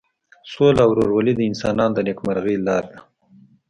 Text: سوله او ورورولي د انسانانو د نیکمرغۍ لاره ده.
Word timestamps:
سوله 0.51 0.81
او 0.85 0.89
ورورولي 0.93 1.33
د 1.35 1.41
انسانانو 1.49 1.95
د 1.95 1.99
نیکمرغۍ 2.07 2.55
لاره 2.67 2.87
ده. 2.93 2.99